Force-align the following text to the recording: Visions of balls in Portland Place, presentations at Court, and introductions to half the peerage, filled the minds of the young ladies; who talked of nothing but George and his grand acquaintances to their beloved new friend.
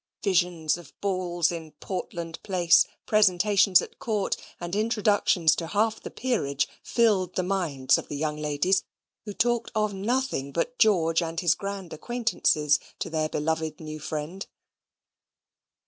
Visions 0.23 0.77
of 0.79 0.99
balls 0.99 1.51
in 1.51 1.73
Portland 1.73 2.41
Place, 2.41 2.87
presentations 3.05 3.83
at 3.83 3.99
Court, 3.99 4.35
and 4.59 4.75
introductions 4.75 5.55
to 5.55 5.67
half 5.67 5.99
the 6.01 6.09
peerage, 6.09 6.67
filled 6.81 7.35
the 7.35 7.43
minds 7.43 7.99
of 7.99 8.07
the 8.07 8.15
young 8.17 8.35
ladies; 8.37 8.83
who 9.25 9.33
talked 9.35 9.69
of 9.75 9.93
nothing 9.93 10.51
but 10.51 10.79
George 10.79 11.21
and 11.21 11.39
his 11.41 11.53
grand 11.53 11.93
acquaintances 11.93 12.79
to 12.97 13.11
their 13.11 13.29
beloved 13.29 13.79
new 13.79 13.99
friend. 13.99 14.47